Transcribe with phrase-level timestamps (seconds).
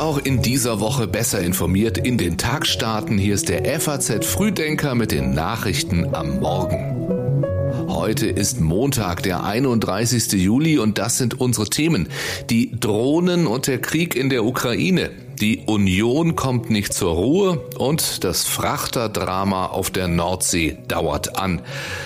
[0.00, 3.18] auch in dieser Woche besser informiert in den Tag starten.
[3.18, 6.96] Hier ist der FAZ Frühdenker mit den Nachrichten am Morgen.
[7.86, 10.32] Heute ist Montag, der 31.
[10.32, 12.08] Juli und das sind unsere Themen.
[12.48, 15.10] Die Drohnen und der Krieg in der Ukraine.
[15.38, 21.60] Die Union kommt nicht zur Ruhe und das Frachterdrama auf der Nordsee dauert an.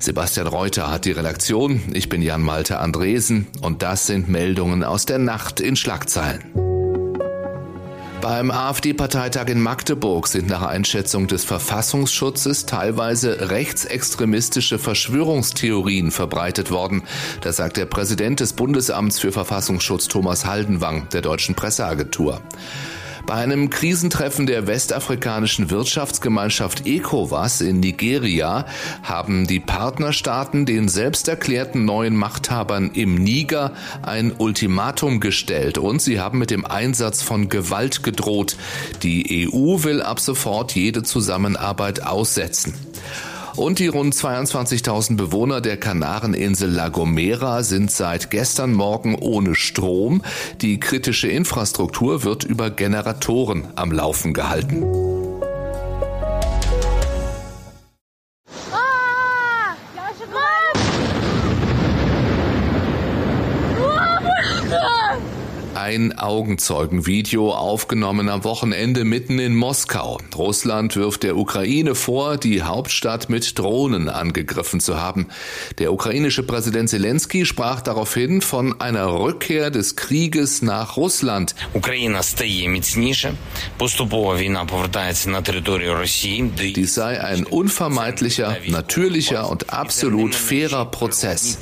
[0.00, 1.80] Sebastian Reuter hat die Redaktion.
[1.92, 6.65] Ich bin Jan Malte Andresen und das sind Meldungen aus der Nacht in Schlagzeilen.
[8.28, 17.04] Beim AfD-Parteitag in Magdeburg sind nach Einschätzung des Verfassungsschutzes teilweise rechtsextremistische Verschwörungstheorien verbreitet worden.
[17.40, 22.42] Das sagt der Präsident des Bundesamts für Verfassungsschutz Thomas Haldenwang der deutschen Presseagentur.
[23.26, 28.66] Bei einem Krisentreffen der westafrikanischen Wirtschaftsgemeinschaft ECOWAS in Nigeria
[29.02, 36.20] haben die Partnerstaaten den selbst erklärten neuen Machthabern im Niger ein Ultimatum gestellt und sie
[36.20, 38.56] haben mit dem Einsatz von Gewalt gedroht.
[39.02, 42.74] Die EU will ab sofort jede Zusammenarbeit aussetzen.
[43.56, 50.22] Und die rund 22.000 Bewohner der Kanareninsel La Gomera sind seit gestern Morgen ohne Strom.
[50.60, 55.15] Die kritische Infrastruktur wird über Generatoren am Laufen gehalten.
[65.96, 70.18] Ein Augenzeugenvideo aufgenommen am Wochenende mitten in Moskau.
[70.36, 75.28] Russland wirft der Ukraine vor, die Hauptstadt mit Drohnen angegriffen zu haben.
[75.78, 81.54] Der ukrainische Präsident Zelensky sprach daraufhin von einer Rückkehr des Krieges nach Russland.
[86.58, 91.58] Dies sei ein unvermeidlicher, natürlicher und absolut fairer Prozess.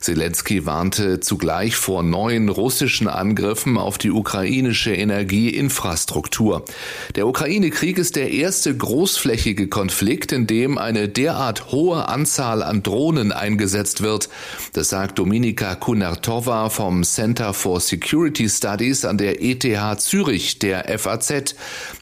[0.00, 6.64] Zelensky warnte zugleich vor neuen russischen Angriffen auf die ukrainische Energieinfrastruktur.
[7.16, 13.30] Der Ukraine-Krieg ist der erste großflächige Konflikt, in dem eine derart hohe Anzahl an Drohnen
[13.30, 14.30] eingesetzt wird.
[14.72, 21.54] Das sagt Dominika Kunartova vom Center for Security Studies an der ETH Zürich, der FAZ.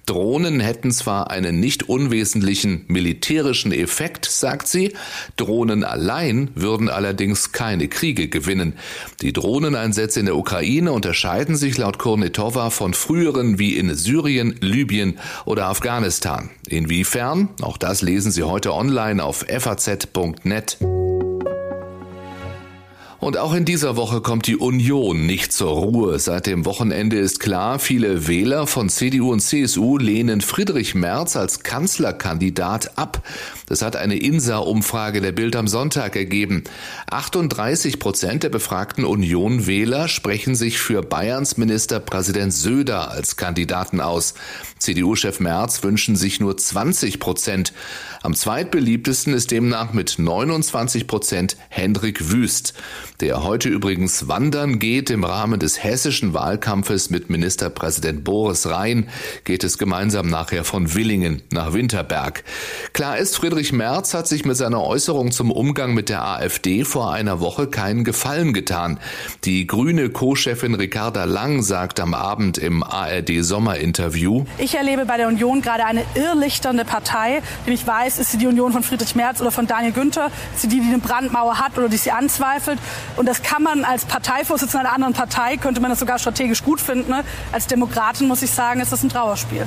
[0.08, 4.94] Drohnen hätten zwar einen nicht unwesentlichen militärischen Effekt, sagt sie,
[5.36, 8.72] Drohnen allein würden allerdings keine Kriege gewinnen.
[9.20, 15.18] Die Drohneneinsätze in der Ukraine unterscheiden sich laut Kurnetova von früheren wie in Syrien, Libyen
[15.44, 16.48] oder Afghanistan.
[16.66, 17.50] Inwiefern?
[17.60, 20.78] Auch das lesen Sie heute online auf faz.net.
[23.20, 26.20] Und auch in dieser Woche kommt die Union nicht zur Ruhe.
[26.20, 31.64] Seit dem Wochenende ist klar, viele Wähler von CDU und CSU lehnen Friedrich Merz als
[31.64, 33.22] Kanzlerkandidat ab.
[33.66, 36.62] Das hat eine INSA-Umfrage der Bild am Sonntag ergeben.
[37.10, 44.34] 38 Prozent der befragten Union-Wähler sprechen sich für Bayerns Ministerpräsident Söder als Kandidaten aus.
[44.78, 47.72] CDU-Chef Merz wünschen sich nur 20 Prozent.
[48.22, 52.74] Am zweitbeliebtesten ist demnach mit 29 Prozent Hendrik Wüst,
[53.20, 59.08] der heute übrigens wandern geht im Rahmen des hessischen Wahlkampfes mit Ministerpräsident Boris Rhein,
[59.44, 62.44] geht es gemeinsam nachher von Willingen nach Winterberg.
[62.92, 67.12] Klar ist, Friedrich Merz hat sich mit seiner Äußerung zum Umgang mit der AfD vor
[67.12, 69.00] einer Woche keinen Gefallen getan.
[69.44, 75.26] Die grüne Co-Chefin Ricarda Lang sagt am Abend im ARD Sommerinterview, Ich erlebe bei der
[75.26, 79.40] Union gerade eine irrlichternde Partei, die ich weiß, ist sie die Union von Friedrich Merz
[79.40, 80.30] oder von Daniel Günther?
[80.54, 82.78] Ist sie die, die eine Brandmauer hat oder die sie anzweifelt?
[83.18, 86.80] Und das kann man als Parteivorsitzender einer anderen Partei, könnte man das sogar strategisch gut
[86.80, 87.10] finden.
[87.10, 87.24] Ne?
[87.50, 89.66] Als Demokratin muss ich sagen, ist das ein Trauerspiel.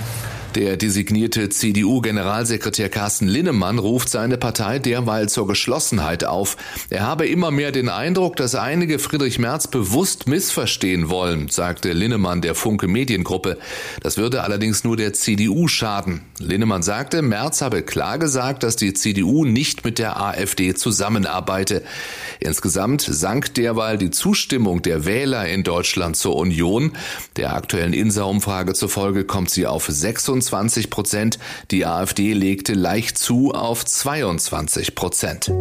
[0.56, 6.58] Der designierte CDU-Generalsekretär Carsten Linnemann ruft seine Partei derweil zur Geschlossenheit auf.
[6.90, 12.42] Er habe immer mehr den Eindruck, dass einige Friedrich Merz bewusst missverstehen wollen, sagte Linnemann
[12.42, 13.60] der Funke Mediengruppe.
[14.04, 16.20] Das würde allerdings nur der CDU schaden.
[16.38, 21.82] Linnemann sagte, Merz habe klar gesagt, dass die CDU nicht mit der AfD zusammenarbeite.
[22.42, 26.92] Insgesamt sank derweil die Zustimmung der Wähler in Deutschland zur Union.
[27.38, 31.40] Der aktuellen INSA-Umfrage zufolge kommt sie auf 26 28 Prozent.
[31.70, 35.52] Die AfD legte leicht zu auf 22 Prozent.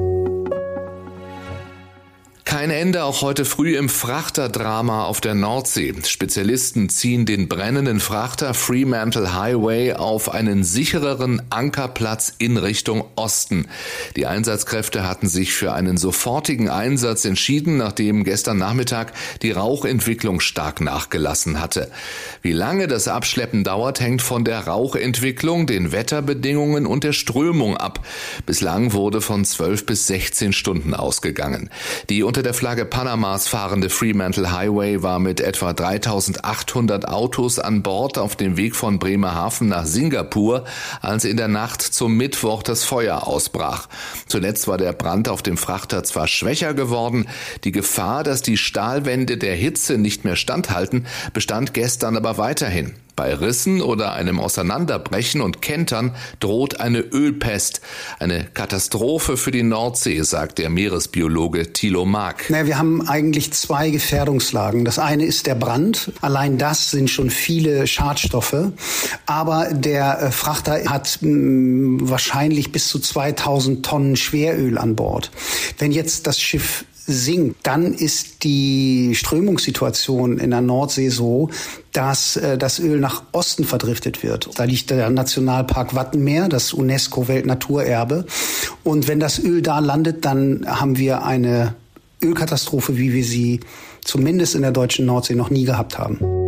[2.61, 5.95] Kein Ende auch heute früh im Frachterdrama auf der Nordsee.
[6.05, 13.67] Spezialisten ziehen den brennenden Frachter Fremantle Highway auf einen sichereren Ankerplatz in Richtung Osten.
[14.15, 20.83] Die Einsatzkräfte hatten sich für einen sofortigen Einsatz entschieden, nachdem gestern Nachmittag die Rauchentwicklung stark
[20.83, 21.91] nachgelassen hatte.
[22.43, 28.06] Wie lange das Abschleppen dauert, hängt von der Rauchentwicklung, den Wetterbedingungen und der Strömung ab.
[28.45, 31.71] Bislang wurde von 12 bis 16 Stunden ausgegangen.
[32.11, 38.19] Die unter der Flagge Panamas fahrende Fremantle Highway war mit etwa 3800 Autos an Bord
[38.19, 40.64] auf dem Weg von Bremerhaven nach Singapur,
[41.00, 43.88] als in der Nacht zum Mittwoch das Feuer ausbrach.
[44.26, 47.26] Zuletzt war der Brand auf dem Frachter zwar schwächer geworden,
[47.64, 52.94] die Gefahr, dass die Stahlwände der Hitze nicht mehr standhalten, bestand gestern aber weiterhin.
[53.20, 57.82] Bei Rissen oder einem Auseinanderbrechen und Kentern droht eine Ölpest.
[58.19, 62.46] Eine Katastrophe für die Nordsee, sagt der Meeresbiologe Thilo Mark.
[62.49, 64.87] Na, wir haben eigentlich zwei Gefährdungslagen.
[64.87, 66.12] Das eine ist der Brand.
[66.22, 68.72] Allein das sind schon viele Schadstoffe.
[69.26, 75.31] Aber der äh, Frachter hat mh, mm, wahrscheinlich bis zu 2000 Tonnen Schweröl an Bord.
[75.76, 81.51] Wenn jetzt das Schiff sinkt, dann ist die Strömungssituation in der Nordsee so,
[81.93, 84.51] dass äh, das Öl nach Osten verdriftet wird.
[84.57, 88.25] Da liegt der Nationalpark Wattenmeer, das UNESCO-Weltnaturerbe.
[88.85, 91.75] Und wenn das Öl da landet, dann haben wir eine
[92.23, 93.61] Ölkatastrophe, wie wir sie
[94.03, 96.40] zumindest in der deutschen Nordsee noch nie gehabt haben.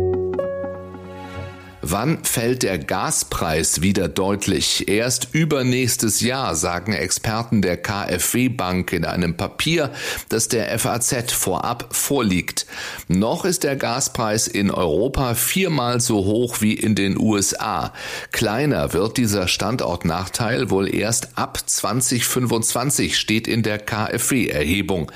[1.93, 4.87] Wann fällt der Gaspreis wieder deutlich?
[4.87, 9.91] Erst übernächstes Jahr, sagen Experten der KfW Bank in einem Papier,
[10.27, 12.65] das der FAZ vorab vorliegt.
[13.09, 17.93] Noch ist der Gaspreis in Europa viermal so hoch wie in den USA.
[18.31, 25.11] Kleiner wird dieser Standortnachteil wohl erst ab 2025, steht in der KfW-Erhebung.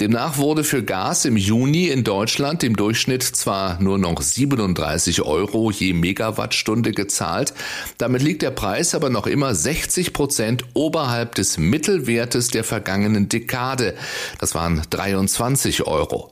[0.00, 5.70] Demnach wurde für Gas im Juni in Deutschland im Durchschnitt zwar nur noch 37 Euro
[5.70, 7.52] je Megawattstunde gezahlt.
[7.98, 13.94] Damit liegt der Preis aber noch immer 60 Prozent oberhalb des Mittelwertes der vergangenen Dekade.
[14.38, 16.30] Das waren 23 Euro.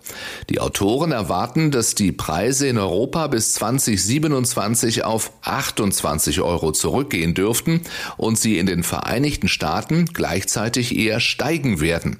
[0.50, 7.81] Die Autoren erwarten, dass die Preise in Europa bis 2027 auf 28 Euro zurückgehen dürften
[8.17, 12.19] und sie in den Vereinigten Staaten gleichzeitig eher steigen werden.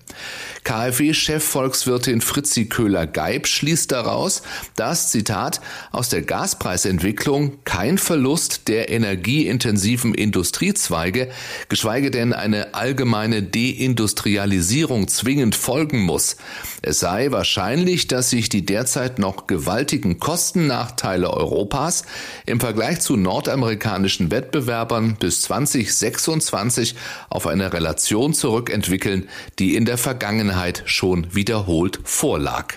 [0.65, 4.43] KfW-Chefvolkswirtin Fritzi Köhler-Geib schließt daraus,
[4.77, 5.61] dass, Zitat,
[5.91, 11.31] aus der Gaspreisentwicklung kein Verlust der energieintensiven Industriezweige,
[11.69, 16.37] geschweige denn eine allgemeine Deindustrialisierung zwingend folgen muss.
[16.85, 22.03] Es sei wahrscheinlich, dass sich die derzeit noch gewaltigen Kostennachteile Europas
[22.45, 26.97] im Vergleich zu nordamerikanischen Wettbewerbern bis 2026
[27.31, 29.29] auf eine Relation zurückentwickeln,
[29.61, 32.75] die in der Vergangenheit schon wiederholt vorlag.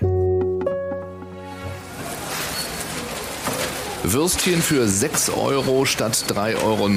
[4.13, 6.89] Würstchen für 6 Euro statt 3,19 Euro.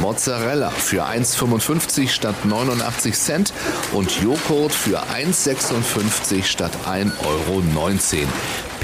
[0.00, 3.52] Mozzarella für 1,55 statt 89 Cent
[3.92, 7.62] und Joghurt für 1,56 statt 1,19 Euro.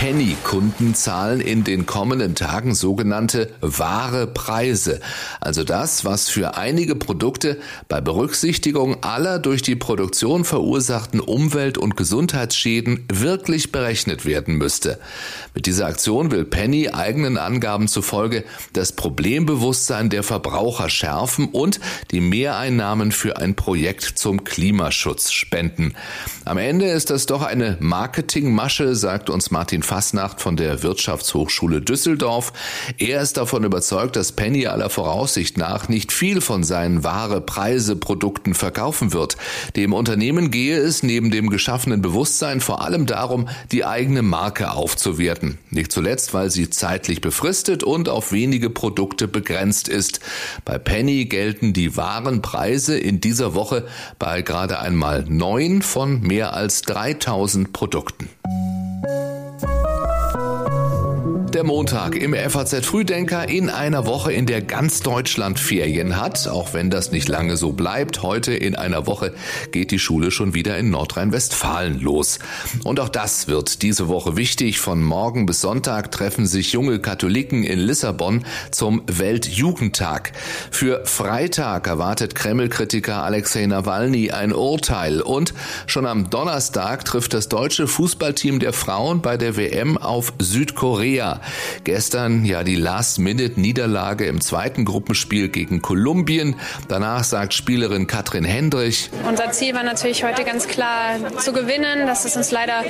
[0.00, 4.98] Penny-Kunden zahlen in den kommenden Tagen sogenannte wahre Preise.
[5.42, 11.98] Also das, was für einige Produkte bei Berücksichtigung aller durch die Produktion verursachten Umwelt- und
[11.98, 14.98] Gesundheitsschäden wirklich berechnet werden müsste.
[15.52, 21.78] Mit dieser Aktion will Penny eigenen Angaben zufolge das Problembewusstsein der Verbraucher schärfen und
[22.10, 25.92] die Mehreinnahmen für ein Projekt zum Klimaschutz spenden.
[26.46, 32.52] Am Ende ist das doch eine Marketingmasche, sagt uns Martin Fasnacht von der Wirtschaftshochschule Düsseldorf.
[32.96, 37.96] Er ist davon überzeugt, dass Penny aller Voraussicht nach nicht viel von seinen wahre Preise
[37.96, 39.36] Produkten verkaufen wird.
[39.74, 45.58] Dem Unternehmen gehe es neben dem geschaffenen Bewusstsein vor allem darum, die eigene Marke aufzuwerten.
[45.70, 50.20] Nicht zuletzt, weil sie zeitlich befristet und auf wenige Produkte begrenzt ist.
[50.64, 53.88] Bei Penny gelten die wahren Preise in dieser Woche
[54.20, 58.28] bei gerade einmal neun von mehr als 3000 Produkten.
[61.52, 66.74] Der Montag im FAZ Frühdenker in einer Woche, in der ganz Deutschland Ferien hat, auch
[66.74, 68.22] wenn das nicht lange so bleibt.
[68.22, 69.34] Heute in einer Woche
[69.72, 72.38] geht die Schule schon wieder in Nordrhein-Westfalen los.
[72.84, 74.78] Und auch das wird diese Woche wichtig.
[74.78, 80.30] Von morgen bis Sonntag treffen sich junge Katholiken in Lissabon zum Weltjugendtag.
[80.70, 85.52] Für Freitag erwartet Kreml-Kritiker Alexei Nawalny ein Urteil und
[85.86, 91.39] schon am Donnerstag trifft das deutsche Fußballteam der Frauen bei der WM auf Südkorea.
[91.84, 96.56] Gestern ja die Last-Minute-Niederlage im zweiten Gruppenspiel gegen Kolumbien.
[96.88, 99.10] Danach sagt Spielerin Katrin Hendrich.
[99.28, 102.06] Unser Ziel war natürlich heute ganz klar zu gewinnen.
[102.06, 102.82] Das ist uns leider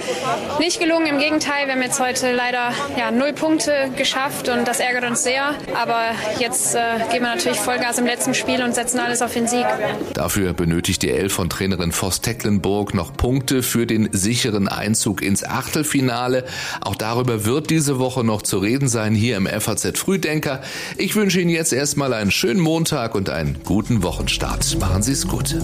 [0.59, 1.07] nicht gelungen.
[1.07, 5.23] Im Gegenteil, wir haben jetzt heute leider ja, null Punkte geschafft und das ärgert uns
[5.23, 5.55] sehr.
[5.81, 6.03] Aber
[6.39, 6.81] jetzt äh,
[7.11, 9.67] geben wir natürlich Vollgas im letzten Spiel und setzen alles auf den Sieg.
[10.15, 15.45] Dafür benötigt die Elf von Trainerin Voss Tecklenburg noch Punkte für den sicheren Einzug ins
[15.45, 16.45] Achtelfinale.
[16.81, 20.63] Auch darüber wird diese Woche noch noch zu reden sein hier im FAZ Frühdenker.
[20.97, 24.79] Ich wünsche Ihnen jetzt erstmal einen schönen Montag und einen guten Wochenstart.
[24.81, 25.57] Machen Sie es gut.